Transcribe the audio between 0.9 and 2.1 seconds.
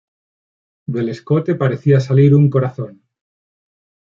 escote parecía